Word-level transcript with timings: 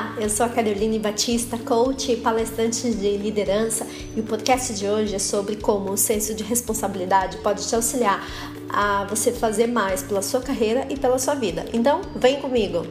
Olá, 0.00 0.14
eu 0.18 0.30
sou 0.30 0.46
a 0.46 0.48
Caroline 0.48 0.98
Batista, 0.98 1.58
coach 1.58 2.10
e 2.10 2.16
palestrante 2.16 2.90
de 2.90 3.18
liderança, 3.18 3.86
e 4.16 4.20
o 4.20 4.22
podcast 4.22 4.72
de 4.72 4.86
hoje 4.86 5.14
é 5.14 5.18
sobre 5.18 5.56
como 5.56 5.92
o 5.92 5.96
senso 5.98 6.32
de 6.32 6.42
responsabilidade 6.42 7.36
pode 7.38 7.68
te 7.68 7.74
auxiliar 7.74 8.26
a 8.70 9.04
você 9.04 9.30
fazer 9.30 9.66
mais 9.66 10.02
pela 10.02 10.22
sua 10.22 10.40
carreira 10.40 10.86
e 10.88 10.96
pela 10.96 11.18
sua 11.18 11.34
vida. 11.34 11.66
Então, 11.74 12.00
vem 12.16 12.40
comigo! 12.40 12.86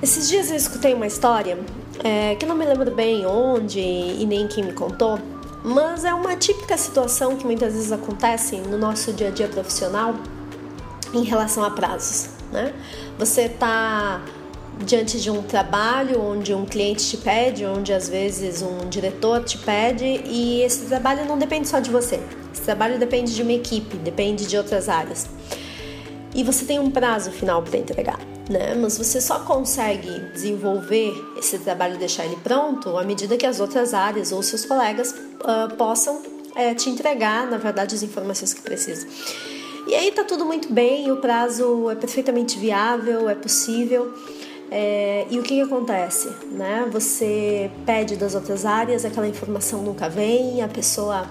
Esses 0.00 0.28
dias 0.28 0.50
eu 0.50 0.56
escutei 0.56 0.94
uma 0.94 1.08
história 1.08 1.58
é, 2.04 2.36
que 2.36 2.46
não 2.46 2.54
me 2.54 2.64
lembro 2.64 2.94
bem 2.94 3.26
onde 3.26 3.80
e 3.80 4.24
nem 4.24 4.46
quem 4.46 4.62
me 4.62 4.72
contou, 4.72 5.18
mas 5.64 6.04
é 6.04 6.14
uma 6.14 6.36
típica 6.36 6.76
situação 6.76 7.36
que 7.36 7.44
muitas 7.44 7.72
vezes 7.72 7.90
acontece 7.90 8.58
no 8.58 8.78
nosso 8.78 9.12
dia 9.12 9.28
a 9.28 9.30
dia 9.32 9.48
profissional 9.48 10.14
em 11.18 11.24
relação 11.24 11.64
a 11.64 11.70
prazos, 11.70 12.28
né? 12.52 12.72
Você 13.18 13.42
está 13.42 14.22
diante 14.84 15.20
de 15.20 15.30
um 15.30 15.42
trabalho 15.42 16.20
onde 16.20 16.52
um 16.52 16.64
cliente 16.64 17.08
te 17.08 17.16
pede, 17.16 17.64
onde 17.64 17.92
às 17.92 18.08
vezes 18.08 18.60
um 18.60 18.88
diretor 18.88 19.44
te 19.44 19.56
pede 19.58 20.04
e 20.04 20.62
esse 20.62 20.86
trabalho 20.86 21.24
não 21.26 21.38
depende 21.38 21.68
só 21.68 21.78
de 21.78 21.90
você. 21.90 22.20
Esse 22.52 22.62
trabalho 22.62 22.98
depende 22.98 23.34
de 23.34 23.42
uma 23.42 23.52
equipe, 23.52 23.96
depende 23.96 24.46
de 24.46 24.56
outras 24.56 24.88
áreas. 24.88 25.28
E 26.34 26.42
você 26.42 26.64
tem 26.64 26.80
um 26.80 26.90
prazo 26.90 27.30
final 27.30 27.62
para 27.62 27.78
entregar 27.78 28.18
né? 28.48 28.74
Mas 28.74 28.98
você 28.98 29.20
só 29.20 29.40
consegue 29.40 30.20
desenvolver 30.32 31.12
esse 31.36 31.58
trabalho 31.58 31.94
e 31.94 31.98
deixar 31.98 32.24
ele 32.24 32.36
pronto 32.36 32.96
à 32.96 33.04
medida 33.04 33.36
que 33.36 33.46
as 33.46 33.60
outras 33.60 33.94
áreas 33.94 34.32
ou 34.32 34.42
seus 34.42 34.64
colegas 34.64 35.12
uh, 35.12 35.74
possam 35.76 36.16
uh, 36.16 36.74
te 36.76 36.90
entregar, 36.90 37.46
na 37.46 37.56
verdade, 37.56 37.94
as 37.94 38.02
informações 38.02 38.52
que 38.52 38.62
precisa. 38.62 39.06
E 39.86 39.94
aí 39.94 40.10
tá 40.10 40.24
tudo 40.24 40.44
muito 40.46 40.72
bem, 40.72 41.10
o 41.10 41.16
prazo 41.18 41.90
é 41.90 41.94
perfeitamente 41.94 42.58
viável, 42.58 43.28
é 43.28 43.34
possível. 43.34 44.12
É, 44.70 45.26
e 45.30 45.38
o 45.38 45.42
que, 45.42 45.56
que, 45.56 45.60
acontece? 45.60 46.28
Né? 46.50 46.88
Você 46.90 47.70
pede 47.84 48.16
das 48.16 48.34
outras 48.34 48.64
áreas, 48.64 49.04
aquela 49.04 49.28
informação 49.28 49.82
nunca 49.82 50.08
vem, 50.08 50.62
a 50.62 50.68
pessoa 50.68 51.26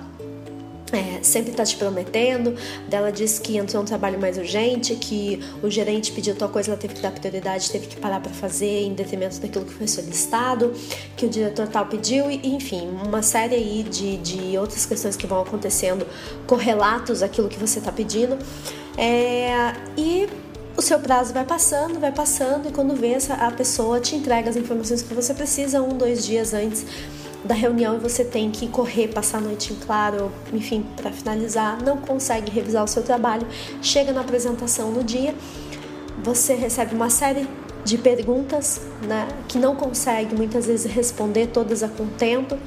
é, 0.94 1.20
sempre 1.24 1.52
está 1.52 1.66
te 1.66 1.76
prometendo. 1.76 2.56
Ela 2.90 3.12
disse 3.12 3.42
que 3.42 3.58
entrou 3.58 3.82
um 3.82 3.86
trabalho 3.86 4.20
mais 4.20 4.38
urgente, 4.38 4.96
que 4.96 5.40
o 5.62 5.70
gerente 5.70 6.12
pediu 6.12 6.36
tal 6.36 6.50
coisa, 6.50 6.72
ela 6.72 6.80
teve 6.80 6.94
que 6.94 7.02
dar 7.02 7.12
prioridade, 7.12 7.70
teve 7.72 7.88
que 7.88 7.96
parar 7.96 8.20
para 8.20 8.32
fazer 8.32 8.84
em 8.84 8.94
detrimento 8.94 9.40
daquilo 9.40 9.66
que 9.66 9.74
foi 9.74 9.88
solicitado, 9.88 10.74
que 11.18 11.26
o 11.26 11.30
diretor 11.30 11.68
tal 11.68 11.86
pediu, 11.88 12.30
e 12.30 12.56
enfim, 12.56 12.88
uma 13.04 13.22
série 13.22 13.56
aí 13.56 13.84
de, 13.84 14.18
de 14.18 14.58
outras 14.58 14.86
questões 14.86 15.16
que 15.16 15.26
vão 15.26 15.42
acontecendo 15.42 16.06
correlatos 16.46 17.24
àquilo 17.24 17.50
que 17.50 17.58
você 17.58 17.80
está 17.80 17.92
pedindo. 17.92 18.38
É, 18.98 19.74
e 19.98 20.30
o 20.78 20.82
seu 20.82 21.00
prazo 21.00 21.34
vai 21.34 21.46
passando, 21.46 22.00
vai 22.00 22.12
passando, 22.12 22.70
e 22.70 22.72
quando 22.72 22.96
vê, 22.96 23.18
a 23.30 23.52
pessoa 23.52 24.00
te 24.00 24.16
entrega 24.16 24.50
as 24.50 24.56
informações 24.56 25.02
que 25.02 25.14
você 25.14 25.34
precisa 25.34 25.82
um, 25.82 25.98
dois 25.98 26.26
dias 26.26 26.54
antes 26.54 26.86
da 27.44 27.54
reunião 27.54 27.96
e 27.96 28.00
você 28.00 28.24
tem 28.24 28.50
que 28.50 28.68
correr, 28.68 29.10
passar 29.10 29.40
a 29.40 29.42
noite 29.42 29.74
em 29.74 29.76
claro, 29.76 30.32
enfim, 30.54 30.86
para 30.96 31.12
finalizar, 31.12 31.82
não 31.84 31.98
consegue 31.98 32.50
revisar 32.50 32.84
o 32.84 32.88
seu 32.88 33.04
trabalho, 33.04 33.46
chega 33.82 34.14
na 34.14 34.22
apresentação 34.22 34.92
no 34.92 35.04
dia, 35.04 35.36
você 36.24 36.54
recebe 36.54 36.96
uma 36.96 37.10
série 37.10 37.48
de 37.84 37.98
perguntas, 37.98 38.82
né, 39.06 39.28
que 39.48 39.58
não 39.58 39.76
consegue 39.76 40.36
muitas 40.36 40.68
vezes 40.68 40.90
responder 40.92 41.48
todas 41.48 41.84
a 41.84 41.88
contento. 41.88 42.58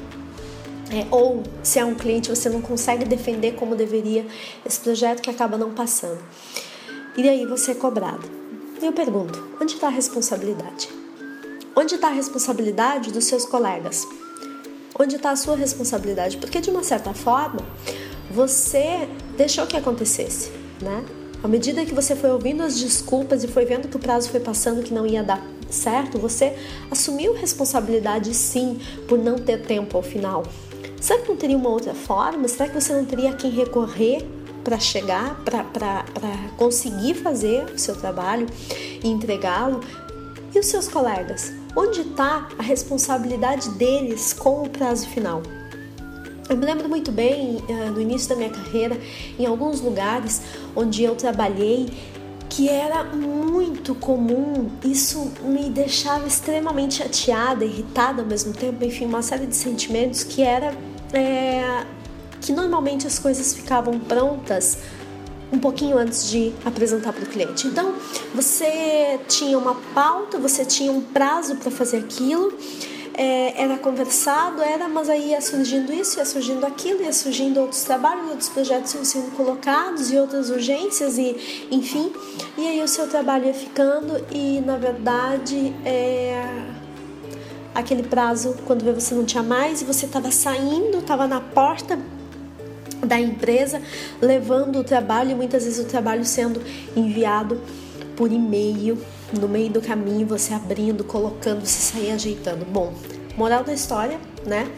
É, 0.89 1.05
ou 1.11 1.43
se 1.65 1.81
é 1.81 1.85
um 1.85 1.97
cliente 1.97 2.29
você 2.29 2.49
não 2.49 2.61
consegue 2.63 3.05
defender 3.05 3.55
como 3.55 3.75
deveria 3.75 4.25
esse 4.65 4.79
projeto 4.79 5.21
que 5.21 5.29
acaba 5.29 5.57
não 5.57 5.73
passando. 5.73 6.21
E 7.17 7.29
aí 7.29 7.45
você 7.45 7.73
é 7.73 7.75
cobrado. 7.75 8.31
E 8.81 8.87
eu 8.87 8.93
pergunto: 8.93 9.43
onde 9.61 9.75
está 9.75 9.89
a 9.89 9.91
responsabilidade? 9.91 10.89
Onde 11.75 11.97
está 11.97 12.07
a 12.07 12.13
responsabilidade 12.13 13.11
dos 13.11 13.25
seus 13.25 13.45
colegas? 13.45 14.07
Onde 14.99 15.17
está 15.17 15.31
a 15.31 15.37
sua 15.37 15.57
responsabilidade, 15.57 16.37
porque 16.37 16.61
de 16.61 16.71
uma 16.71 16.83
certa 16.83 17.13
forma 17.13 17.61
você 18.31 19.09
deixou 19.37 19.67
que 19.67 19.77
acontecesse, 19.77 20.51
né? 20.81 21.05
À 21.43 21.49
medida 21.49 21.85
que 21.85 21.95
você 21.95 22.17
foi 22.17 22.31
ouvindo 22.31 22.63
as 22.63 22.79
desculpas 22.79 23.45
e 23.45 23.49
foi 23.49 23.65
vendo 23.65 23.89
que 23.89 23.97
o 23.97 24.01
prazo 24.01 24.31
foi 24.31 24.41
passando 24.41 24.83
que 24.83 24.93
não 24.93 25.07
ia 25.07 25.23
dar 25.23 25.41
certo, 25.71 26.19
você 26.19 26.57
assumiu 26.91 27.35
responsabilidade 27.35 28.35
sim 28.35 28.81
por 29.07 29.19
não 29.19 29.37
ter 29.37 29.63
tempo 29.63 29.97
ao 29.97 30.03
final. 30.03 30.45
Será 31.01 31.21
que 31.21 31.29
não 31.29 31.37
teria 31.37 31.57
uma 31.57 31.69
outra 31.69 31.95
forma? 31.95 32.49
Será 32.49 32.69
que 32.69 32.81
você 32.81 32.93
não 32.93 33.05
teria 33.05 33.33
quem 33.35 33.51
recorrer 33.51 34.27
para 34.65 34.79
chegar, 34.79 35.41
para 35.45 36.05
conseguir 36.57 37.15
fazer 37.15 37.65
o 37.65 37.79
seu 37.79 37.95
trabalho 37.95 38.47
e 39.05 39.09
entregá-lo? 39.09 39.81
E 40.55 40.59
os 40.59 40.67
seus 40.67 40.89
colegas? 40.89 41.53
Onde 41.77 42.01
está 42.01 42.49
a 42.59 42.63
responsabilidade 42.63 43.69
deles 43.73 44.33
com 44.33 44.63
o 44.63 44.69
prazo 44.71 45.07
final? 45.09 45.43
Eu 46.49 46.57
me 46.57 46.65
lembro 46.65 46.89
muito 46.89 47.13
bem, 47.13 47.57
uh, 47.57 47.91
no 47.93 48.01
início 48.01 48.31
da 48.31 48.37
minha 48.37 48.49
carreira, 48.49 48.99
em 49.39 49.45
alguns 49.45 49.83
lugares 49.83 50.41
onde 50.75 51.03
eu 51.03 51.15
trabalhei, 51.15 51.91
que 52.49 52.71
era 52.71 53.05
muito 53.05 53.95
comum, 53.95 54.71
isso 54.83 55.31
me 55.43 55.69
deixava 55.69 56.27
extremamente 56.27 56.95
chateada, 56.95 57.63
irritada 57.63 58.23
ao 58.23 58.29
mesmo 58.29 58.55
tempo, 58.55 58.83
enfim, 58.83 59.05
uma 59.05 59.21
série 59.21 59.47
de 59.47 59.55
sentimentos 59.55 60.25
que 60.25 60.41
era 60.41 60.75
é, 61.13 61.85
que 62.41 62.53
normalmente 62.53 63.07
as 63.07 63.19
coisas 63.19 63.53
ficavam 63.53 63.99
prontas 63.99 64.79
um 65.53 65.59
pouquinho 65.59 65.97
antes 65.97 66.29
de 66.29 66.53
apresentar 66.65 67.13
para 67.13 67.23
o 67.23 67.27
cliente. 67.27 67.67
Então, 67.67 67.95
você 68.35 69.19
tinha 69.29 69.57
uma 69.57 69.75
pauta, 69.95 70.39
você 70.39 70.65
tinha 70.65 70.91
um 70.91 71.01
prazo 71.01 71.57
para 71.57 71.71
fazer 71.71 71.99
aquilo, 71.99 72.53
é, 73.15 73.63
era 73.63 73.79
conversado, 73.79 74.61
era, 74.63 74.89
mas 74.89 75.09
aí 75.09 75.31
ia 75.31 75.41
surgindo 75.41 75.93
isso, 75.93 76.19
ia 76.19 76.25
surgindo 76.25 76.67
aquilo, 76.67 77.03
ia 77.03 77.13
surgindo 77.13 77.61
outros 77.61 77.83
trabalhos, 77.83 78.29
outros 78.29 78.49
projetos 78.51 78.93
iam 78.95 79.05
sendo 79.05 79.35
colocados 79.35 80.11
e 80.11 80.19
outras 80.19 80.51
urgências 80.51 81.17
e, 81.17 81.67
enfim, 81.71 82.13
e 82.59 82.67
aí 82.67 82.83
o 82.83 82.89
seu 82.89 83.09
trabalho 83.09 83.47
ia 83.47 83.55
ficando 83.55 84.23
e, 84.31 84.61
na 84.61 84.77
verdade, 84.77 85.75
é, 85.85 86.43
aquele 87.75 88.03
prazo, 88.03 88.55
quando 88.67 88.85
você 88.95 89.15
não 89.15 89.25
tinha 89.25 89.43
mais 89.43 89.81
e 89.81 89.85
você 89.85 90.05
estava 90.05 90.31
saindo, 90.31 90.99
estava 90.99 91.27
na 91.27 91.41
porta 91.41 91.99
da 93.07 93.21
empresa, 93.21 93.81
levando 94.21 94.81
o 94.81 94.85
trabalho, 94.85 95.31
e 95.31 95.35
muitas 95.35 95.65
vezes 95.65 95.79
o 95.79 95.89
trabalho 95.89 96.25
sendo 96.25 96.61
enviado 96.95 97.61
por 98.17 98.33
e-mail, 98.33 98.99
no 99.39 99.49
meio 99.49 99.71
do 99.71 99.81
caminho, 99.81 100.27
você 100.27 100.55
abrindo, 100.55 101.05
colocando, 101.05 101.65
você 101.65 101.93
sair 101.93 102.11
ajeitando. 102.13 102.65
Bom, 102.65 102.93
moral 103.37 103.65
da 103.65 103.73
história, 103.73 104.19
né? 104.45 104.71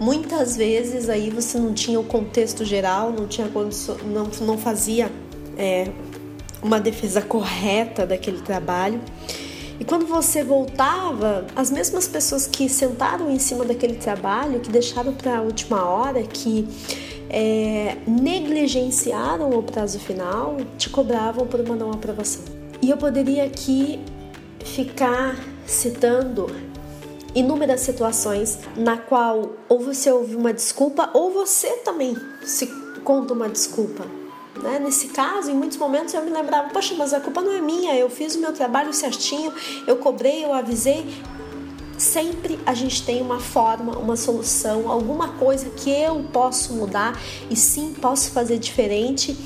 Muitas 0.00 0.56
vezes 0.56 1.08
aí 1.08 1.30
você 1.30 1.58
não 1.58 1.74
tinha 1.74 1.98
o 1.98 2.04
contexto 2.04 2.64
geral, 2.64 3.10
não 3.10 3.26
tinha 3.26 3.48
não, 4.04 4.30
não 4.40 4.58
fazia 4.58 5.10
é, 5.56 5.90
uma 6.62 6.78
defesa 6.78 7.20
correta 7.20 8.06
daquele 8.06 8.40
trabalho. 8.40 9.00
E 9.80 9.84
quando 9.84 10.06
você 10.06 10.42
voltava, 10.42 11.46
as 11.54 11.70
mesmas 11.70 12.08
pessoas 12.08 12.46
que 12.46 12.68
sentaram 12.68 13.30
em 13.30 13.38
cima 13.38 13.64
daquele 13.64 13.94
trabalho, 13.94 14.60
que 14.60 14.70
deixaram 14.70 15.12
para 15.12 15.38
a 15.38 15.40
última 15.40 15.84
hora, 15.84 16.22
que 16.22 16.66
é, 17.30 17.96
negligenciaram 18.06 19.50
o 19.50 19.62
prazo 19.62 19.98
final, 19.98 20.56
te 20.76 20.88
cobravam 20.88 21.46
por 21.46 21.60
uma 21.60 21.76
não 21.76 21.90
aprovação. 21.90 22.42
E 22.80 22.90
eu 22.90 22.96
poderia 22.96 23.44
aqui 23.44 24.00
ficar 24.64 25.36
citando 25.66 26.46
inúmeras 27.34 27.80
situações 27.82 28.58
na 28.76 28.96
qual 28.96 29.52
ou 29.68 29.80
você 29.80 30.10
ouve 30.10 30.34
uma 30.34 30.52
desculpa 30.52 31.10
ou 31.12 31.30
você 31.30 31.68
também 31.78 32.16
se 32.42 32.66
conta 33.04 33.34
uma 33.34 33.48
desculpa. 33.48 34.04
Né? 34.62 34.78
Nesse 34.78 35.08
caso, 35.08 35.50
em 35.50 35.54
muitos 35.54 35.78
momentos 35.78 36.14
eu 36.14 36.24
me 36.24 36.30
lembrava, 36.30 36.70
poxa, 36.70 36.94
mas 36.96 37.12
a 37.12 37.20
culpa 37.20 37.40
não 37.40 37.52
é 37.52 37.60
minha, 37.60 37.94
eu 37.94 38.10
fiz 38.10 38.34
o 38.34 38.40
meu 38.40 38.52
trabalho 38.52 38.92
certinho, 38.92 39.52
eu 39.86 39.96
cobrei, 39.96 40.44
eu 40.44 40.52
avisei, 40.52 41.06
sempre 41.98 42.58
a 42.64 42.72
gente 42.72 43.02
tem 43.02 43.20
uma 43.20 43.40
forma, 43.40 43.98
uma 43.98 44.16
solução, 44.16 44.90
alguma 44.90 45.28
coisa 45.30 45.68
que 45.70 45.90
eu 45.90 46.24
posso 46.32 46.72
mudar 46.72 47.20
e 47.50 47.56
sim 47.56 47.92
posso 47.92 48.30
fazer 48.30 48.58
diferente 48.58 49.36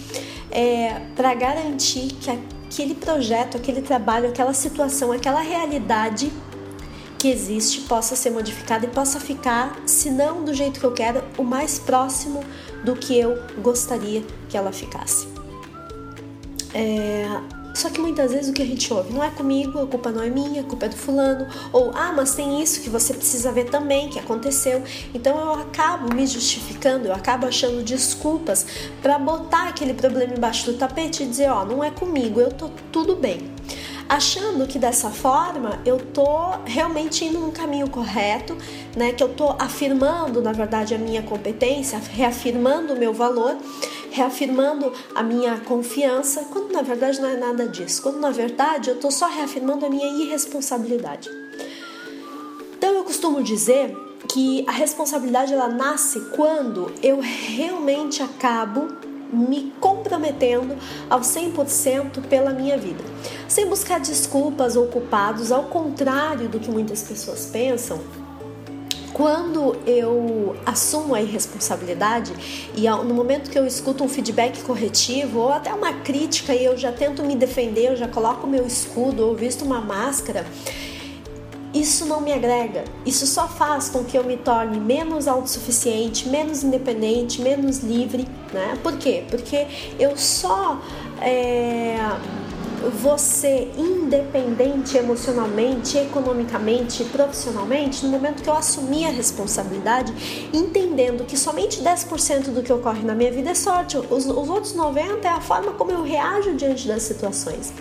é, 0.50 1.00
para 1.16 1.34
garantir 1.34 2.12
que 2.20 2.30
aquele 2.30 2.94
projeto, 2.94 3.56
aquele 3.56 3.80
trabalho, 3.80 4.28
aquela 4.28 4.52
situação, 4.52 5.10
aquela 5.10 5.40
realidade 5.40 6.30
que 7.18 7.28
existe 7.28 7.82
possa 7.82 8.16
ser 8.16 8.30
modificada 8.30 8.84
e 8.84 8.88
possa 8.88 9.20
ficar, 9.20 9.80
se 9.86 10.10
não 10.10 10.44
do 10.44 10.52
jeito 10.52 10.80
que 10.80 10.86
eu 10.86 10.92
quero, 10.92 11.22
o 11.38 11.44
mais 11.44 11.78
próximo 11.78 12.42
do 12.84 12.96
que 12.96 13.16
eu 13.16 13.38
gostaria 13.62 14.22
que 14.48 14.56
ela 14.56 14.72
ficasse. 14.72 15.28
É, 16.74 17.26
Só 17.74 17.88
que 17.90 18.00
muitas 18.00 18.32
vezes 18.32 18.50
o 18.50 18.52
que 18.52 18.62
a 18.62 18.66
gente 18.66 18.92
ouve 18.92 19.12
não 19.12 19.22
é 19.22 19.30
comigo, 19.30 19.80
a 19.80 19.86
culpa 19.86 20.10
não 20.10 20.22
é 20.22 20.28
minha, 20.28 20.60
a 20.60 20.64
culpa 20.64 20.86
é 20.86 20.88
do 20.88 20.96
fulano, 20.96 21.46
ou 21.72 21.90
ah, 21.94 22.12
mas 22.14 22.34
tem 22.34 22.62
isso 22.62 22.80
que 22.80 22.90
você 22.90 23.14
precisa 23.14 23.50
ver 23.50 23.64
também, 23.64 24.08
que 24.08 24.18
aconteceu. 24.18 24.82
Então 25.14 25.38
eu 25.38 25.54
acabo 25.54 26.14
me 26.14 26.26
justificando, 26.26 27.08
eu 27.08 27.14
acabo 27.14 27.46
achando 27.46 27.82
desculpas 27.82 28.66
para 29.00 29.18
botar 29.18 29.68
aquele 29.68 29.94
problema 29.94 30.34
embaixo 30.34 30.70
do 30.70 30.78
tapete 30.78 31.22
e 31.22 31.26
dizer, 31.26 31.50
ó, 31.50 31.62
oh, 31.62 31.64
não 31.64 31.84
é 31.84 31.90
comigo, 31.90 32.40
eu 32.40 32.50
tô 32.50 32.68
tudo 32.90 33.16
bem 33.16 33.52
achando 34.12 34.66
que 34.66 34.78
dessa 34.78 35.08
forma 35.08 35.80
eu 35.86 35.96
tô 35.96 36.50
realmente 36.66 37.24
indo 37.24 37.38
no 37.38 37.50
caminho 37.50 37.88
correto, 37.88 38.54
né? 38.94 39.12
Que 39.12 39.22
eu 39.22 39.28
tô 39.30 39.56
afirmando, 39.58 40.42
na 40.42 40.52
verdade, 40.52 40.94
a 40.94 40.98
minha 40.98 41.22
competência, 41.22 41.98
reafirmando 42.12 42.92
o 42.92 42.98
meu 42.98 43.14
valor, 43.14 43.56
reafirmando 44.12 44.92
a 45.14 45.22
minha 45.22 45.58
confiança, 45.58 46.44
quando 46.52 46.72
na 46.72 46.82
verdade 46.82 47.20
não 47.20 47.28
é 47.28 47.36
nada 47.36 47.66
disso. 47.66 48.02
Quando 48.02 48.20
na 48.20 48.30
verdade 48.30 48.90
eu 48.90 49.00
tô 49.00 49.10
só 49.10 49.26
reafirmando 49.26 49.86
a 49.86 49.90
minha 49.90 50.06
irresponsabilidade. 50.06 51.28
Então 52.76 52.94
eu 52.94 53.04
costumo 53.04 53.42
dizer 53.42 53.96
que 54.28 54.64
a 54.68 54.72
responsabilidade 54.72 55.52
ela 55.52 55.68
nasce 55.68 56.20
quando 56.36 56.92
eu 57.02 57.20
realmente 57.20 58.22
acabo 58.22 58.88
me 59.32 59.72
comprometendo 59.80 60.76
ao 61.08 61.20
100% 61.20 62.20
pela 62.28 62.50
minha 62.50 62.76
vida, 62.76 63.02
sem 63.48 63.66
buscar 63.66 63.98
desculpas 63.98 64.76
ou 64.76 64.88
culpados, 64.88 65.50
ao 65.50 65.64
contrário 65.64 66.48
do 66.48 66.60
que 66.60 66.70
muitas 66.70 67.02
pessoas 67.02 67.46
pensam. 67.46 67.98
Quando 69.12 69.76
eu 69.86 70.56
assumo 70.64 71.14
a 71.14 71.20
irresponsabilidade 71.20 72.32
e 72.74 72.88
no 72.88 73.14
momento 73.14 73.50
que 73.50 73.58
eu 73.58 73.66
escuto 73.66 74.02
um 74.02 74.08
feedback 74.08 74.62
corretivo 74.62 75.40
ou 75.40 75.52
até 75.52 75.72
uma 75.72 75.92
crítica 75.92 76.54
e 76.54 76.64
eu 76.64 76.76
já 76.76 76.90
tento 76.90 77.22
me 77.22 77.36
defender, 77.36 77.90
eu 77.90 77.96
já 77.96 78.08
coloco 78.08 78.46
meu 78.46 78.66
escudo 78.66 79.26
ou 79.26 79.34
visto 79.34 79.64
uma 79.64 79.80
máscara, 79.80 80.46
isso 81.74 82.04
não 82.04 82.20
me 82.20 82.32
agrega. 82.32 82.84
Isso 83.04 83.26
só 83.26 83.48
faz 83.48 83.88
com 83.88 84.04
que 84.04 84.16
eu 84.16 84.24
me 84.24 84.36
torne 84.36 84.78
menos 84.78 85.26
autossuficiente, 85.26 86.28
menos 86.28 86.62
independente, 86.62 87.40
menos 87.40 87.78
livre, 87.78 88.26
né? 88.52 88.78
Por 88.82 88.98
quê? 88.98 89.24
Porque 89.30 89.66
eu 89.98 90.16
só 90.16 90.78
é, 91.20 91.96
ser 93.18 93.72
independente 93.76 94.96
emocionalmente, 94.96 95.98
economicamente, 95.98 97.04
profissionalmente 97.04 98.04
no 98.04 98.10
momento 98.10 98.42
que 98.42 98.48
eu 98.48 98.54
assumir 98.54 99.06
a 99.06 99.10
responsabilidade, 99.10 100.12
entendendo 100.52 101.24
que 101.24 101.36
somente 101.36 101.82
10% 101.82 102.50
do 102.50 102.62
que 102.62 102.72
ocorre 102.72 103.02
na 103.02 103.14
minha 103.14 103.30
vida 103.30 103.50
é 103.50 103.54
sorte, 103.54 103.96
os, 103.96 104.26
os 104.26 104.48
outros 104.48 104.74
90% 104.74 105.24
é 105.24 105.28
a 105.28 105.40
forma 105.40 105.72
como 105.72 105.90
eu 105.90 106.02
reajo 106.02 106.54
diante 106.54 106.86
das 106.88 107.02
situações. 107.02 107.72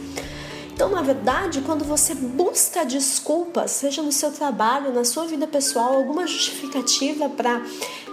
Então, 0.73 0.89
na 0.89 1.01
verdade, 1.01 1.61
quando 1.61 1.85
você 1.85 2.15
busca 2.15 2.83
desculpas, 2.83 3.69
seja 3.71 4.01
no 4.01 4.11
seu 4.11 4.31
trabalho, 4.31 4.91
na 4.91 5.03
sua 5.03 5.25
vida 5.25 5.45
pessoal, 5.45 5.93
alguma 5.93 6.25
justificativa 6.25 7.29
para 7.29 7.61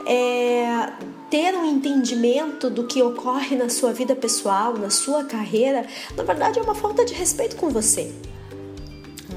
é, 0.06 0.92
ter 1.30 1.54
um 1.54 1.64
entendimento 1.64 2.70
do 2.70 2.86
que 2.86 3.02
ocorre 3.02 3.56
na 3.56 3.68
sua 3.68 3.92
vida 3.92 4.16
pessoal, 4.16 4.74
na 4.74 4.90
sua 4.90 5.24
carreira, 5.24 5.86
na 6.16 6.22
verdade 6.22 6.58
é 6.58 6.62
uma 6.62 6.74
falta 6.74 7.04
de 7.04 7.14
respeito 7.14 7.56
com 7.56 7.68
você 7.70 8.12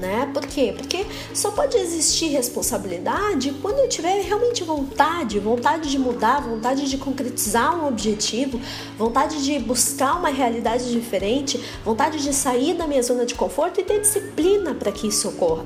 né? 0.02 0.28
Por 0.34 0.44
quê? 0.44 0.74
Porque 0.76 1.06
só 1.32 1.52
pode 1.52 1.76
existir 1.76 2.26
responsabilidade 2.26 3.54
quando 3.62 3.78
eu 3.78 3.88
tiver 3.88 4.20
realmente 4.22 4.64
vontade, 4.64 5.38
vontade 5.38 5.88
de 5.88 5.98
mudar, 5.98 6.40
vontade 6.40 6.90
de 6.90 6.98
concretizar 6.98 7.78
um 7.78 7.86
objetivo, 7.86 8.60
vontade 8.98 9.44
de 9.44 9.60
buscar 9.60 10.18
uma 10.18 10.28
realidade 10.28 10.90
diferente, 10.90 11.62
vontade 11.84 12.20
de 12.20 12.34
sair 12.34 12.74
da 12.74 12.86
minha 12.86 13.02
zona 13.02 13.24
de 13.24 13.36
conforto 13.36 13.80
e 13.80 13.84
ter 13.84 14.00
disciplina 14.00 14.74
para 14.74 14.90
que 14.90 15.06
isso 15.06 15.28
ocorra. 15.28 15.64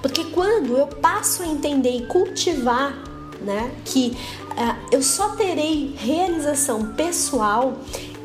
Porque 0.00 0.24
quando 0.24 0.78
eu 0.78 0.86
passo 0.86 1.42
a 1.42 1.46
entender 1.46 1.90
e 1.90 2.06
cultivar 2.06 3.13
né, 3.44 3.70
que 3.84 4.16
uh, 4.52 4.88
eu 4.90 5.02
só 5.02 5.30
terei 5.30 5.94
realização 5.96 6.94
pessoal 6.94 7.74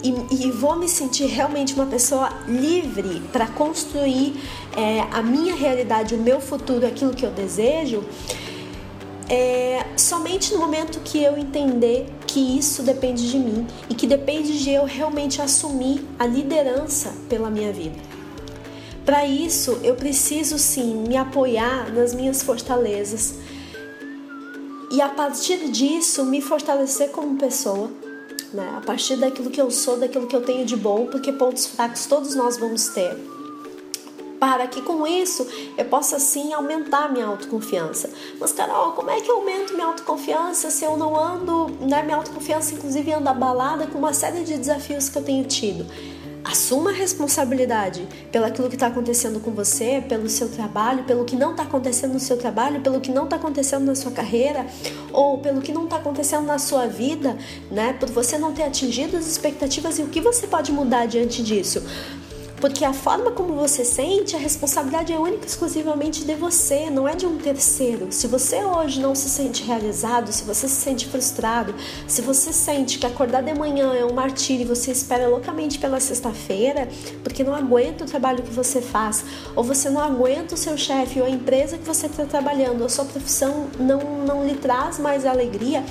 e, 0.01 0.13
e, 0.31 0.51
vou 0.51 0.77
me 0.77 0.87
sentir 0.87 1.25
realmente 1.25 1.73
uma 1.73 1.85
pessoa 1.85 2.29
livre 2.47 3.21
para 3.33 3.47
construir 3.47 4.33
é, 4.75 5.01
a 5.11 5.21
minha 5.21 5.53
realidade, 5.53 6.15
o 6.15 6.17
meu 6.17 6.39
futuro, 6.39 6.87
aquilo 6.87 7.13
que 7.13 7.25
eu 7.25 7.31
desejo, 7.31 8.05
é, 9.27 9.85
somente 9.97 10.53
no 10.53 10.59
momento 10.59 11.01
que 11.01 11.21
eu 11.21 11.37
entender 11.37 12.07
que 12.25 12.57
isso 12.57 12.81
depende 12.81 13.29
de 13.29 13.37
mim 13.37 13.67
e 13.89 13.93
que 13.93 14.07
depende 14.07 14.63
de 14.63 14.71
eu 14.71 14.85
realmente 14.85 15.41
assumir 15.41 16.01
a 16.17 16.25
liderança 16.25 17.13
pela 17.27 17.49
minha 17.49 17.73
vida. 17.73 17.97
Para 19.05 19.25
isso, 19.25 19.79
eu 19.83 19.95
preciso 19.95 20.57
sim 20.57 21.03
me 21.07 21.17
apoiar 21.17 21.91
nas 21.91 22.13
minhas 22.13 22.41
fortalezas 22.41 23.35
e 24.91 25.01
a 25.01 25.09
partir 25.09 25.69
disso 25.69 26.25
me 26.25 26.41
fortalecer 26.41 27.09
como 27.11 27.37
pessoa 27.37 27.89
né? 28.53 28.75
A 28.77 28.81
partir 28.81 29.15
daquilo 29.15 29.49
que 29.49 29.61
eu 29.61 29.69
sou, 29.69 29.97
daquilo 29.97 30.27
que 30.27 30.35
eu 30.35 30.41
tenho 30.41 30.65
de 30.65 30.75
bom, 30.75 31.05
porque 31.07 31.31
pontos 31.31 31.65
fracos 31.65 32.05
todos 32.05 32.35
nós 32.35 32.57
vamos 32.57 32.87
ter. 32.89 33.15
Para 34.39 34.67
que 34.67 34.81
com 34.81 35.05
isso 35.05 35.45
eu 35.77 35.85
possa 35.85 36.17
sim 36.17 36.53
aumentar 36.53 37.11
minha 37.11 37.25
autoconfiança. 37.25 38.09
Mas, 38.39 38.53
Carol, 38.53 38.93
como 38.93 39.09
é 39.09 39.19
que 39.19 39.29
eu 39.29 39.37
aumento 39.37 39.73
minha 39.73 39.87
autoconfiança 39.87 40.69
se 40.69 40.85
eu 40.85 40.95
não 40.95 41.17
ando, 41.17 41.67
né? 41.81 42.01
Minha 42.03 42.17
autoconfiança, 42.17 42.73
inclusive, 42.73 43.11
anda 43.11 43.31
abalada 43.31 43.85
com 43.87 43.99
uma 43.99 44.13
série 44.13 44.43
de 44.43 44.57
desafios 44.57 45.09
que 45.09 45.17
eu 45.17 45.23
tenho 45.23 45.43
tido. 45.43 45.85
Assuma 46.43 46.91
a 46.91 46.93
responsabilidade 46.93 48.07
pelo 48.31 48.45
aquilo 48.45 48.69
que 48.69 48.75
está 48.75 48.87
acontecendo 48.87 49.39
com 49.39 49.51
você, 49.51 50.03
pelo 50.07 50.29
seu 50.29 50.49
trabalho, 50.49 51.03
pelo 51.03 51.25
que 51.25 51.35
não 51.35 51.51
está 51.51 51.63
acontecendo 51.63 52.13
no 52.13 52.19
seu 52.19 52.37
trabalho, 52.37 52.81
pelo 52.81 53.01
que 53.01 53.11
não 53.11 53.25
está 53.25 53.35
acontecendo 53.35 53.85
na 53.85 53.95
sua 53.95 54.11
carreira, 54.11 54.65
ou 55.11 55.37
pelo 55.39 55.61
que 55.61 55.71
não 55.71 55.83
está 55.83 55.97
acontecendo 55.97 56.45
na 56.45 56.57
sua 56.57 56.87
vida, 56.87 57.37
né? 57.69 57.93
Por 57.93 58.09
você 58.09 58.37
não 58.37 58.53
ter 58.53 58.63
atingido 58.63 59.17
as 59.17 59.27
expectativas 59.27 59.99
e 59.99 60.01
o 60.01 60.07
que 60.07 60.21
você 60.21 60.47
pode 60.47 60.71
mudar 60.71 61.05
diante 61.05 61.43
disso. 61.43 61.83
Porque 62.59 62.83
a 62.83 62.91
forma 62.91 63.31
como 63.31 63.53
você 63.53 63.85
sente, 63.85 64.35
a 64.35 64.39
responsabilidade 64.39 65.13
é 65.13 65.17
única 65.17 65.45
e 65.45 65.47
exclusivamente 65.47 66.25
de 66.25 66.35
você, 66.35 66.89
não 66.89 67.07
é 67.07 67.15
de 67.15 67.25
um 67.25 67.37
terceiro. 67.37 68.11
Se 68.11 68.27
você 68.27 68.63
hoje 68.65 68.99
não 68.99 69.15
se 69.15 69.29
sente 69.29 69.63
realizado, 69.63 70.31
se 70.31 70.43
você 70.43 70.67
se 70.67 70.75
sente 70.75 71.07
frustrado, 71.07 71.73
se 72.05 72.21
você 72.21 72.51
sente 72.51 72.99
que 72.99 73.05
acordar 73.05 73.41
de 73.43 73.53
manhã 73.53 73.93
é 73.93 74.03
um 74.03 74.13
martírio 74.13 74.63
e 74.63 74.67
você 74.67 74.91
espera 74.91 75.27
loucamente 75.27 75.79
pela 75.79 75.99
sexta-feira, 75.99 76.89
porque 77.23 77.43
não 77.43 77.55
aguenta 77.55 78.03
o 78.03 78.07
trabalho 78.07 78.43
que 78.43 78.51
você 78.51 78.81
faz, 78.81 79.23
ou 79.55 79.63
você 79.63 79.89
não 79.89 80.01
aguenta 80.01 80.55
o 80.55 80.57
seu 80.57 80.77
chefe 80.77 81.21
ou 81.21 81.25
a 81.25 81.29
empresa 81.29 81.77
que 81.77 81.85
você 81.85 82.07
está 82.07 82.25
trabalhando, 82.25 82.81
ou 82.81 82.87
a 82.87 82.89
sua 82.89 83.05
profissão 83.05 83.67
não, 83.79 84.25
não 84.25 84.45
lhe 84.45 84.55
traz 84.55 84.99
mais 84.99 85.25
alegria, 85.25 85.83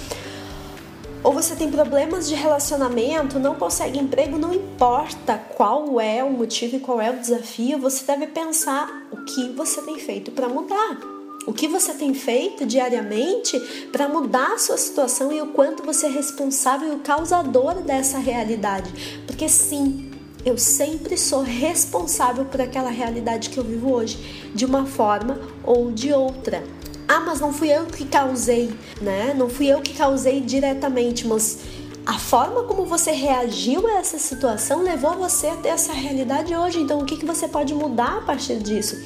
ou 1.22 1.32
você 1.32 1.56
tem 1.56 1.70
problemas 1.70 2.28
de 2.28 2.34
relacionamento, 2.34 3.38
não 3.38 3.54
consegue 3.54 3.98
emprego, 3.98 4.38
não 4.38 4.54
importa 4.54 5.36
qual 5.56 6.00
é 6.00 6.22
o 6.22 6.30
motivo 6.30 6.76
e 6.76 6.80
qual 6.80 7.00
é 7.00 7.10
o 7.10 7.18
desafio, 7.18 7.78
você 7.78 8.04
deve 8.04 8.28
pensar 8.28 9.06
o 9.10 9.24
que 9.24 9.50
você 9.50 9.82
tem 9.82 9.98
feito 9.98 10.30
para 10.30 10.48
mudar. 10.48 10.98
O 11.46 11.52
que 11.52 11.66
você 11.66 11.94
tem 11.94 12.12
feito 12.12 12.66
diariamente 12.66 13.58
para 13.90 14.06
mudar 14.06 14.52
a 14.52 14.58
sua 14.58 14.76
situação 14.76 15.32
e 15.32 15.40
o 15.40 15.46
quanto 15.46 15.82
você 15.82 16.06
é 16.06 16.10
responsável 16.10 16.92
e 16.92 16.96
o 16.96 16.98
causador 16.98 17.76
dessa 17.76 18.18
realidade. 18.18 19.22
Porque 19.26 19.48
sim, 19.48 20.10
eu 20.44 20.58
sempre 20.58 21.16
sou 21.16 21.40
responsável 21.42 22.44
por 22.44 22.60
aquela 22.60 22.90
realidade 22.90 23.50
que 23.50 23.58
eu 23.58 23.64
vivo 23.64 23.92
hoje, 23.92 24.50
de 24.54 24.64
uma 24.66 24.84
forma 24.84 25.38
ou 25.64 25.90
de 25.90 26.12
outra. 26.12 26.62
Ah, 27.08 27.20
mas 27.20 27.40
não 27.40 27.54
fui 27.54 27.72
eu 27.72 27.86
que 27.86 28.04
causei, 28.04 28.70
né? 29.00 29.34
Não 29.34 29.48
fui 29.48 29.66
eu 29.66 29.80
que 29.80 29.94
causei 29.94 30.42
diretamente, 30.42 31.26
mas 31.26 31.58
a 32.04 32.18
forma 32.18 32.64
como 32.64 32.84
você 32.86 33.12
reagiu 33.12 33.86
a 33.86 33.98
essa 33.98 34.18
situação 34.18 34.82
levou 34.82 35.14
você 35.16 35.48
a 35.48 35.56
ter 35.56 35.68
essa 35.68 35.92
realidade 35.92 36.54
hoje. 36.54 36.80
Então, 36.80 36.98
o 36.98 37.04
que, 37.04 37.16
que 37.16 37.26
você 37.26 37.46
pode 37.46 37.74
mudar 37.74 38.18
a 38.18 38.20
partir 38.22 38.56
disso? 38.58 38.96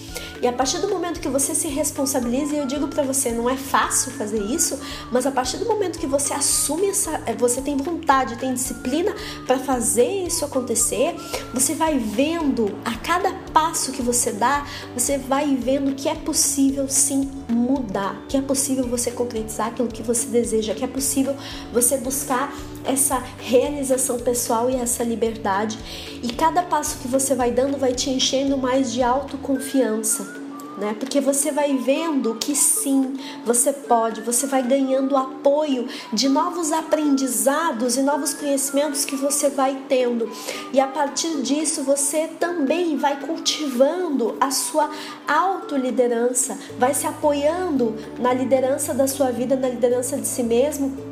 E 0.40 0.46
a 0.46 0.52
partir 0.52 0.78
do 0.78 0.88
momento 0.88 1.20
que 1.20 1.28
você 1.28 1.54
se 1.54 1.68
responsabiliza, 1.68 2.54
e 2.54 2.58
eu 2.58 2.66
digo 2.66 2.88
para 2.88 3.04
você, 3.04 3.30
não 3.30 3.50
é 3.50 3.56
fácil 3.56 4.10
fazer 4.12 4.40
isso, 4.42 4.78
mas 5.10 5.26
a 5.26 5.30
partir 5.30 5.56
do 5.56 5.66
momento 5.66 5.98
que 5.98 6.06
você 6.06 6.32
assume 6.32 6.88
essa, 6.88 7.22
eh, 7.26 7.34
você 7.34 7.60
tem 7.60 7.76
vontade, 7.76 8.36
tem 8.36 8.52
disciplina 8.54 9.14
para 9.46 9.58
fazer 9.58 10.26
isso 10.26 10.44
acontecer, 10.44 11.16
você 11.54 11.74
vai 11.74 11.98
vendo 11.98 12.76
a 12.84 12.96
cada 12.98 13.32
passo 13.52 13.92
que 13.92 14.02
você 14.02 14.32
dá, 14.32 14.66
você 14.94 15.18
vai 15.18 15.56
vendo 15.56 15.94
que 15.94 16.08
é 16.08 16.14
possível 16.14 16.88
sim 16.88 17.28
mudar, 17.72 18.24
que 18.28 18.36
é 18.36 18.42
possível 18.42 18.86
você 18.86 19.10
concretizar 19.10 19.68
aquilo 19.68 19.88
que 19.88 20.02
você 20.02 20.26
deseja, 20.26 20.74
que 20.74 20.84
é 20.84 20.88
possível 20.88 21.34
você 21.72 21.96
buscar 21.96 22.52
essa 22.84 23.22
realização 23.38 24.18
pessoal 24.18 24.68
e 24.68 24.76
essa 24.76 25.02
liberdade. 25.02 25.78
E 26.22 26.32
cada 26.32 26.62
passo 26.62 26.98
que 26.98 27.08
você 27.08 27.34
vai 27.34 27.50
dando 27.50 27.78
vai 27.78 27.92
te 27.92 28.10
enchendo 28.10 28.56
mais 28.58 28.92
de 28.92 29.02
autoconfiança. 29.02 30.41
Né? 30.82 30.96
Porque 30.98 31.20
você 31.20 31.52
vai 31.52 31.76
vendo 31.76 32.34
que 32.34 32.56
sim, 32.56 33.14
você 33.44 33.72
pode, 33.72 34.20
você 34.20 34.46
vai 34.48 34.62
ganhando 34.62 35.16
apoio 35.16 35.86
de 36.12 36.28
novos 36.28 36.72
aprendizados 36.72 37.96
e 37.96 38.02
novos 38.02 38.34
conhecimentos 38.34 39.04
que 39.04 39.14
você 39.14 39.48
vai 39.48 39.84
tendo. 39.88 40.28
E 40.72 40.80
a 40.80 40.88
partir 40.88 41.40
disso, 41.40 41.84
você 41.84 42.26
também 42.26 42.96
vai 42.96 43.20
cultivando 43.20 44.36
a 44.40 44.50
sua 44.50 44.90
autoliderança, 45.26 46.58
vai 46.78 46.92
se 46.92 47.06
apoiando 47.06 47.94
na 48.18 48.32
liderança 48.34 48.92
da 48.92 49.06
sua 49.06 49.30
vida, 49.30 49.54
na 49.54 49.68
liderança 49.68 50.16
de 50.16 50.26
si 50.26 50.42
mesmo 50.42 51.11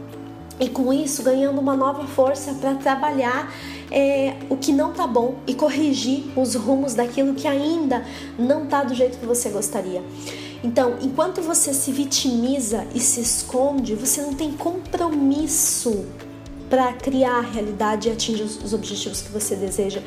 e 0.61 0.69
com 0.69 0.93
isso 0.93 1.23
ganhando 1.23 1.59
uma 1.59 1.75
nova 1.75 2.07
força 2.07 2.53
para 2.55 2.75
trabalhar 2.75 3.53
é, 3.91 4.37
o 4.49 4.57
que 4.57 4.73
não 4.73 4.93
tá 4.93 5.07
bom 5.07 5.37
e 5.47 5.55
corrigir 5.55 6.25
os 6.37 6.55
rumos 6.55 6.95
daquilo 6.95 7.35
que 7.35 7.49
ainda 7.49 8.05
não 8.39 8.67
tá 8.67 8.85
do 8.85 8.95
jeito 8.95 9.19
que 9.19 9.27
você 9.27 9.49
gostaria. 9.49 10.03
Então, 10.63 10.99
enquanto 11.01 11.41
você 11.41 11.73
se 11.73 11.91
vitimiza 11.91 12.87
e 12.95 13.01
se 13.01 13.21
esconde, 13.21 13.95
você 13.95 14.21
não 14.21 14.35
tem 14.35 14.53
compromisso 14.53 16.05
para 16.69 16.93
criar 16.93 17.39
a 17.39 17.41
realidade 17.41 18.09
e 18.09 18.13
atingir 18.13 18.43
os 18.43 18.73
objetivos 18.75 19.23
que 19.23 19.33
você 19.33 19.57
deseja. 19.57 20.03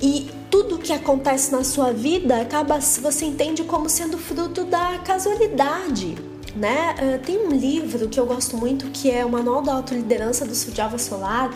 E 0.00 0.30
tudo 0.50 0.78
que 0.78 0.92
acontece 0.92 1.50
na 1.50 1.64
sua 1.64 1.92
vida 1.92 2.40
acaba 2.40 2.78
você 2.78 3.24
entende 3.24 3.64
como 3.64 3.88
sendo 3.88 4.18
fruto 4.18 4.64
da 4.64 4.98
casualidade 4.98 6.31
né? 6.54 6.94
Uh, 6.98 7.24
tem 7.24 7.38
um 7.38 7.50
livro 7.50 8.08
que 8.08 8.18
eu 8.18 8.26
gosto 8.26 8.56
muito 8.56 8.86
que 8.90 9.10
é 9.10 9.24
o 9.24 9.30
Manual 9.30 9.62
da 9.62 9.74
Autoliderança 9.74 10.44
do 10.44 10.54
Sujava 10.54 10.98
Solar. 10.98 11.52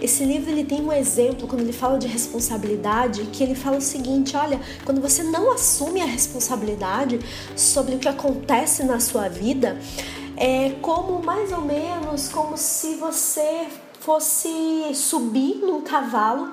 Esse 0.00 0.24
livro 0.24 0.50
ele 0.50 0.64
tem 0.64 0.80
um 0.82 0.92
exemplo 0.92 1.48
quando 1.48 1.62
ele 1.62 1.72
fala 1.72 1.98
de 1.98 2.06
responsabilidade, 2.06 3.22
que 3.32 3.42
ele 3.42 3.54
fala 3.54 3.78
o 3.78 3.80
seguinte: 3.80 4.36
olha, 4.36 4.60
quando 4.84 5.00
você 5.00 5.22
não 5.22 5.52
assume 5.52 6.02
a 6.02 6.06
responsabilidade 6.06 7.18
sobre 7.56 7.94
o 7.94 7.98
que 7.98 8.08
acontece 8.08 8.84
na 8.84 9.00
sua 9.00 9.28
vida, 9.28 9.78
é 10.36 10.70
como 10.82 11.22
mais 11.22 11.52
ou 11.52 11.60
menos 11.60 12.28
como 12.28 12.56
se 12.56 12.96
você 12.96 13.66
fosse 14.00 14.94
subir 14.94 15.56
num 15.62 15.80
cavalo 15.80 16.52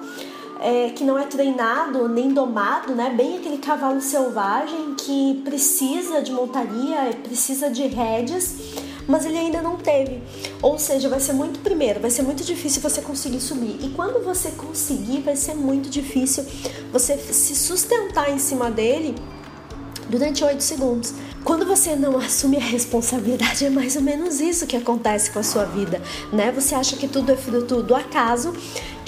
é, 0.62 0.90
que 0.90 1.04
não 1.04 1.18
é 1.18 1.26
treinado 1.26 2.08
nem 2.08 2.32
domado, 2.32 2.94
né? 2.94 3.10
Bem 3.10 3.38
aquele 3.38 3.58
cavalo 3.58 4.00
selvagem 4.00 4.94
que 4.96 5.42
precisa 5.44 6.22
de 6.22 6.32
montaria, 6.32 7.18
precisa 7.24 7.68
de 7.70 7.88
rédeas, 7.88 8.56
mas 9.08 9.26
ele 9.26 9.40
ainda 9.40 9.60
não 9.62 9.76
teve. 9.76 10.22
Ou 10.62 10.78
seja, 10.78 11.10
vai 11.10 11.20
ser 11.20 11.34
muito 11.34 11.60
primeiro, 11.62 12.00
vai 12.00 12.12
ser 12.12 12.22
muito 12.22 12.44
difícil 12.44 12.80
você 12.80 13.02
conseguir 13.02 13.42
subir. 13.42 13.80
E 13.84 13.90
quando 13.90 14.24
você 14.24 14.52
conseguir, 14.52 15.22
vai 15.22 15.36
ser 15.36 15.56
muito 15.56 15.90
difícil 15.90 16.46
você 16.92 17.18
se 17.18 17.56
sustentar 17.56 18.30
em 18.30 18.38
cima 18.38 18.70
dele 18.70 19.16
durante 20.10 20.44
8 20.44 20.62
segundos. 20.62 21.14
Quando 21.44 21.66
você 21.66 21.96
não 21.96 22.18
assume 22.18 22.58
a 22.58 22.60
responsabilidade, 22.60 23.66
é 23.66 23.70
mais 23.70 23.96
ou 23.96 24.02
menos 24.04 24.40
isso 24.40 24.68
que 24.68 24.78
acontece 24.78 25.32
com 25.32 25.40
a 25.40 25.44
sua 25.44 25.66
vida, 25.66 26.00
né? 26.32 26.52
Você 26.52 26.76
acha 26.76 26.96
que 26.96 27.08
tudo 27.08 27.32
é 27.32 27.36
fruto 27.36 27.82
do 27.82 27.96
acaso, 27.96 28.54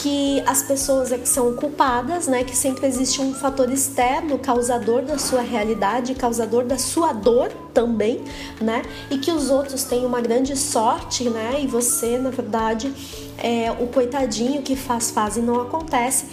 que 0.03 0.43
as 0.45 0.61
pessoas 0.61 1.13
é 1.13 1.17
que 1.17 1.29
são 1.29 1.53
culpadas, 1.55 2.27
né? 2.27 2.43
Que 2.43 2.57
sempre 2.57 2.85
existe 2.85 3.21
um 3.21 3.33
fator 3.33 3.71
externo 3.71 4.37
causador 4.37 5.01
da 5.01 5.17
sua 5.17 5.39
realidade, 5.39 6.13
causador 6.13 6.65
da 6.65 6.77
sua 6.77 7.13
dor 7.13 7.53
também, 7.73 8.21
né? 8.59 8.81
E 9.09 9.17
que 9.17 9.31
os 9.31 9.49
outros 9.49 9.85
têm 9.85 10.05
uma 10.05 10.19
grande 10.19 10.57
sorte, 10.57 11.29
né? 11.29 11.61
E 11.61 11.67
você, 11.67 12.17
na 12.17 12.31
verdade, 12.31 12.93
é 13.37 13.71
o 13.71 13.87
coitadinho 13.87 14.61
que 14.61 14.75
faz, 14.75 15.09
faz 15.09 15.37
e 15.37 15.39
não 15.39 15.61
acontece. 15.61 16.25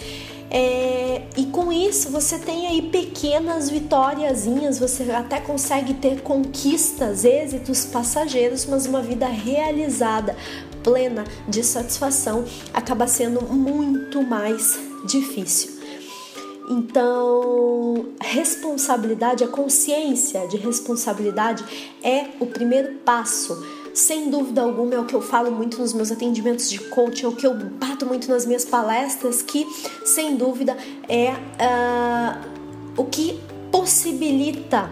É, 0.52 1.22
e 1.36 1.46
com 1.46 1.72
isso 1.72 2.10
você 2.10 2.36
tem 2.36 2.66
aí 2.66 2.82
pequenas 2.82 3.70
vitóriazinhas, 3.70 4.80
você 4.80 5.08
até 5.12 5.38
consegue 5.38 5.94
ter 5.94 6.22
conquistas, 6.22 7.24
êxitos 7.24 7.84
passageiros, 7.84 8.66
mas 8.66 8.84
uma 8.84 9.00
vida 9.00 9.28
realizada, 9.28 10.36
plena 10.82 11.24
de 11.48 11.62
satisfação, 11.62 12.44
acaba 12.72 13.06
sendo 13.06 13.42
muito 13.42 14.22
mais 14.22 14.78
difícil. 15.04 15.80
Então, 16.68 18.06
responsabilidade, 18.20 19.42
a 19.42 19.48
consciência 19.48 20.46
de 20.46 20.56
responsabilidade 20.56 21.64
é 22.02 22.28
o 22.38 22.46
primeiro 22.46 22.94
passo 23.04 23.60
sem 23.92 24.30
dúvida 24.30 24.62
alguma, 24.62 24.94
é 24.94 24.98
o 24.98 25.04
que 25.04 25.14
eu 25.14 25.20
falo 25.20 25.50
muito 25.50 25.80
nos 25.80 25.92
meus 25.92 26.12
atendimentos 26.12 26.70
de 26.70 26.78
coaching, 26.78 27.24
é 27.24 27.28
o 27.28 27.34
que 27.34 27.46
eu 27.46 27.54
bato 27.54 28.06
muito 28.06 28.28
nas 28.30 28.46
minhas 28.46 28.64
palestras, 28.64 29.42
que 29.42 29.66
sem 30.04 30.36
dúvida 30.36 30.76
é 31.08 31.32
uh, 31.32 32.50
o 32.96 33.04
que 33.04 33.40
possibilita 33.70 34.90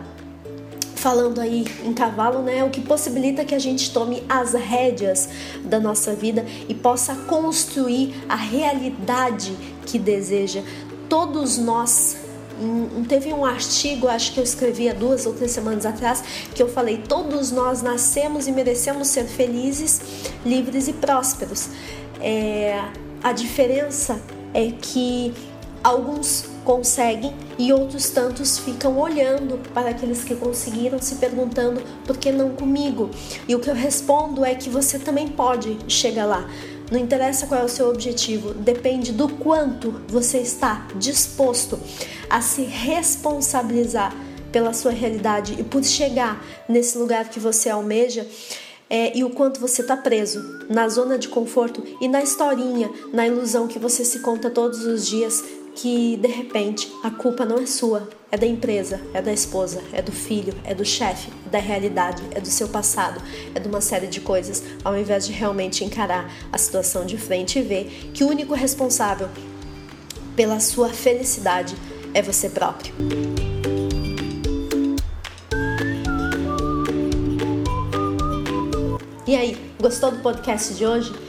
falando 0.98 1.40
aí 1.40 1.64
em 1.84 1.94
cavalo, 1.94 2.42
né? 2.42 2.64
O 2.64 2.70
que 2.70 2.80
possibilita 2.80 3.44
que 3.44 3.54
a 3.54 3.58
gente 3.58 3.92
tome 3.92 4.22
as 4.28 4.52
rédeas 4.52 5.28
da 5.64 5.78
nossa 5.78 6.14
vida 6.14 6.44
e 6.68 6.74
possa 6.74 7.14
construir 7.14 8.14
a 8.28 8.36
realidade 8.36 9.56
que 9.86 9.98
deseja. 9.98 10.62
Todos 11.08 11.56
nós 11.56 12.16
teve 13.08 13.32
um 13.32 13.44
artigo, 13.44 14.08
acho 14.08 14.32
que 14.32 14.40
eu 14.40 14.44
escrevi 14.44 14.88
há 14.88 14.92
duas 14.92 15.24
ou 15.26 15.32
três 15.32 15.52
semanas 15.52 15.86
atrás, 15.86 16.22
que 16.54 16.62
eu 16.62 16.68
falei: 16.68 16.98
todos 16.98 17.50
nós 17.50 17.80
nascemos 17.80 18.48
e 18.48 18.52
merecemos 18.52 19.08
ser 19.08 19.24
felizes, 19.24 20.00
livres 20.44 20.88
e 20.88 20.92
prósperos. 20.92 21.68
É, 22.20 22.82
a 23.22 23.32
diferença 23.32 24.20
é 24.52 24.72
que 24.72 25.32
alguns 25.82 26.46
conseguem 26.64 27.32
e 27.58 27.72
outros 27.72 28.08
tantos 28.10 28.58
ficam 28.58 28.96
olhando 28.98 29.58
para 29.74 29.90
aqueles 29.90 30.22
que 30.22 30.36
conseguiram, 30.36 31.00
se 31.02 31.16
perguntando 31.16 31.82
por 32.06 32.16
que 32.16 32.30
não 32.30 32.50
comigo. 32.50 33.10
E 33.48 33.54
o 33.54 33.60
que 33.60 33.68
eu 33.68 33.74
respondo 33.74 34.44
é 34.44 34.54
que 34.54 34.70
você 34.70 34.98
também 34.98 35.28
pode 35.28 35.76
chegar 35.88 36.24
lá. 36.24 36.48
Não 36.90 36.98
interessa 36.98 37.46
qual 37.46 37.60
é 37.60 37.64
o 37.64 37.68
seu 37.68 37.90
objetivo, 37.90 38.54
depende 38.54 39.12
do 39.12 39.28
quanto 39.28 40.00
você 40.08 40.38
está 40.38 40.86
disposto 40.96 41.78
a 42.30 42.40
se 42.40 42.62
responsabilizar 42.62 44.14
pela 44.50 44.72
sua 44.72 44.92
realidade 44.92 45.56
e 45.58 45.64
por 45.64 45.84
chegar 45.84 46.42
nesse 46.68 46.96
lugar 46.96 47.28
que 47.28 47.38
você 47.38 47.68
almeja. 47.68 48.26
É, 48.90 49.14
e 49.14 49.22
o 49.22 49.28
quanto 49.28 49.60
você 49.60 49.82
está 49.82 49.94
preso 49.98 50.42
na 50.66 50.88
zona 50.88 51.18
de 51.18 51.28
conforto 51.28 51.84
e 52.00 52.08
na 52.08 52.22
historinha, 52.22 52.90
na 53.12 53.26
ilusão 53.26 53.68
que 53.68 53.78
você 53.78 54.02
se 54.02 54.20
conta 54.20 54.48
todos 54.48 54.86
os 54.86 55.06
dias, 55.06 55.44
que 55.80 56.16
de 56.16 56.26
repente 56.26 56.92
a 57.04 57.10
culpa 57.10 57.44
não 57.44 57.58
é 57.58 57.66
sua, 57.66 58.08
é 58.32 58.36
da 58.36 58.46
empresa, 58.46 59.00
é 59.14 59.22
da 59.22 59.32
esposa, 59.32 59.80
é 59.92 60.02
do 60.02 60.10
filho, 60.10 60.52
é 60.64 60.74
do 60.74 60.84
chefe, 60.84 61.30
é 61.46 61.50
da 61.50 61.58
realidade, 61.60 62.20
é 62.32 62.40
do 62.40 62.48
seu 62.48 62.68
passado, 62.68 63.22
é 63.54 63.60
de 63.60 63.68
uma 63.68 63.80
série 63.80 64.08
de 64.08 64.20
coisas, 64.20 64.60
ao 64.82 64.98
invés 64.98 65.24
de 65.24 65.32
realmente 65.32 65.84
encarar 65.84 66.28
a 66.52 66.58
situação 66.58 67.06
de 67.06 67.16
frente 67.16 67.60
e 67.60 67.62
ver 67.62 68.10
que 68.12 68.24
o 68.24 68.28
único 68.28 68.54
responsável 68.54 69.28
pela 70.34 70.58
sua 70.58 70.88
felicidade 70.88 71.76
é 72.12 72.20
você 72.22 72.50
próprio. 72.50 72.92
E 79.24 79.36
aí, 79.36 79.56
gostou 79.80 80.10
do 80.10 80.18
podcast 80.18 80.74
de 80.74 80.84
hoje? 80.84 81.27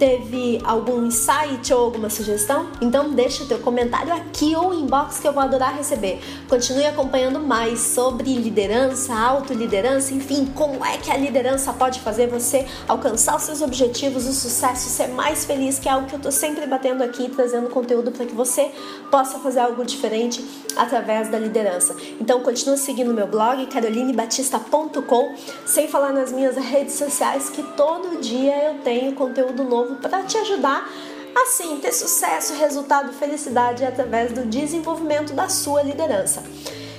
Teve 0.00 0.58
algum 0.64 1.04
insight 1.04 1.74
ou 1.74 1.84
alguma 1.84 2.08
sugestão? 2.08 2.70
Então 2.80 3.10
deixa 3.10 3.44
o 3.44 3.46
teu 3.46 3.58
comentário 3.58 4.10
aqui 4.14 4.56
ou 4.56 4.72
inbox 4.72 5.18
que 5.18 5.28
eu 5.28 5.32
vou 5.34 5.42
adorar 5.42 5.76
receber. 5.76 6.22
Continue 6.48 6.86
acompanhando 6.86 7.38
mais 7.38 7.80
sobre 7.80 8.32
liderança, 8.32 9.14
autoliderança, 9.14 10.14
enfim, 10.14 10.46
como 10.54 10.82
é 10.82 10.96
que 10.96 11.10
a 11.10 11.18
liderança 11.18 11.70
pode 11.74 12.00
fazer 12.00 12.28
você 12.28 12.66
alcançar 12.88 13.36
os 13.36 13.42
seus 13.42 13.60
objetivos, 13.60 14.26
o 14.26 14.32
sucesso, 14.32 14.88
ser 14.88 15.08
mais 15.08 15.44
feliz, 15.44 15.78
que 15.78 15.86
é 15.86 15.92
algo 15.92 16.06
que 16.06 16.14
eu 16.14 16.20
tô 16.20 16.30
sempre 16.30 16.66
batendo 16.66 17.04
aqui, 17.04 17.28
trazendo 17.28 17.68
conteúdo 17.68 18.10
para 18.10 18.24
que 18.24 18.34
você 18.34 18.70
possa 19.10 19.38
fazer 19.38 19.60
algo 19.60 19.84
diferente 19.84 20.42
através 20.78 21.28
da 21.28 21.38
liderança. 21.38 21.94
Então 22.18 22.40
continua 22.40 22.78
seguindo 22.78 23.12
meu 23.12 23.26
blog 23.26 23.66
carolinebatista.com, 23.66 25.34
sem 25.66 25.88
falar 25.88 26.14
nas 26.14 26.32
minhas 26.32 26.56
redes 26.56 26.94
sociais 26.94 27.50
que 27.50 27.62
todo 27.62 28.18
dia 28.18 28.70
eu 28.70 28.78
tenho 28.78 29.12
conteúdo 29.12 29.62
novo 29.62 29.89
novo 29.90 29.96
para 29.96 30.22
te 30.22 30.38
ajudar 30.38 30.88
a 31.34 31.46
sim 31.46 31.78
ter 31.78 31.92
sucesso, 31.92 32.54
resultado, 32.54 33.12
felicidade 33.12 33.84
através 33.84 34.32
do 34.32 34.46
desenvolvimento 34.46 35.32
da 35.32 35.48
sua 35.48 35.82
liderança. 35.82 36.42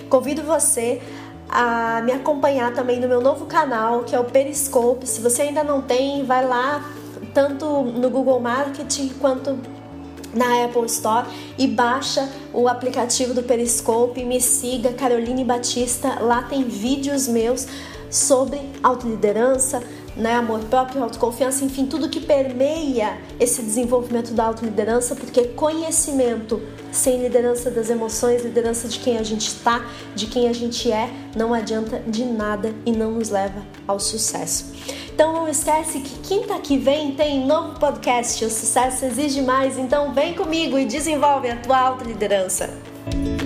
Convido 0.09 0.43
você 0.43 1.01
a 1.49 2.01
me 2.01 2.13
acompanhar 2.13 2.73
também 2.73 2.99
no 2.99 3.07
meu 3.07 3.21
novo 3.21 3.45
canal, 3.45 4.03
que 4.03 4.15
é 4.15 4.19
o 4.19 4.23
Periscope. 4.23 5.05
Se 5.07 5.21
você 5.21 5.43
ainda 5.43 5.63
não 5.63 5.81
tem, 5.81 6.23
vai 6.25 6.45
lá 6.45 6.83
tanto 7.33 7.65
no 7.65 8.09
Google 8.09 8.39
Marketing 8.39 9.09
quanto 9.19 9.57
na 10.33 10.63
Apple 10.63 10.85
Store 10.85 11.27
e 11.57 11.67
baixa 11.67 12.29
o 12.53 12.69
aplicativo 12.69 13.33
do 13.33 13.43
Periscope, 13.43 14.23
me 14.23 14.39
siga 14.39 14.93
Caroline 14.93 15.43
Batista, 15.43 16.19
lá 16.21 16.43
tem 16.43 16.63
vídeos 16.63 17.27
meus 17.27 17.67
sobre 18.09 18.59
autoliderança, 18.81 19.81
né, 20.15 20.33
amor 20.33 20.59
próprio, 20.61 21.03
autoconfiança, 21.03 21.63
enfim, 21.63 21.85
tudo 21.85 22.09
que 22.09 22.19
permeia 22.19 23.17
esse 23.39 23.61
desenvolvimento 23.61 24.33
da 24.33 24.45
autoliderança, 24.45 25.15
porque 25.15 25.45
conhecimento 25.49 26.61
sem 26.91 27.21
liderança 27.21 27.71
das 27.71 27.89
emoções, 27.89 28.43
liderança 28.43 28.87
de 28.87 28.99
quem 28.99 29.17
a 29.17 29.23
gente 29.23 29.47
está, 29.47 29.85
de 30.13 30.27
quem 30.27 30.49
a 30.49 30.53
gente 30.53 30.91
é, 30.91 31.09
não 31.35 31.53
adianta 31.53 32.01
de 32.05 32.25
nada 32.25 32.73
e 32.85 32.91
não 32.91 33.11
nos 33.11 33.29
leva 33.29 33.61
ao 33.87 33.99
sucesso. 33.99 34.73
Então 35.13 35.33
não 35.33 35.47
esquece 35.47 35.99
que 35.99 36.19
quinta 36.19 36.59
que 36.59 36.77
vem 36.77 37.11
tem 37.11 37.45
novo 37.45 37.79
podcast. 37.79 38.43
O 38.43 38.49
sucesso 38.49 39.05
exige 39.05 39.41
mais, 39.41 39.77
então 39.77 40.13
vem 40.13 40.33
comigo 40.33 40.77
e 40.77 40.85
desenvolve 40.85 41.49
a 41.49 41.55
tua 41.57 41.79
autoliderança. 41.79 42.65
liderança. 42.65 43.40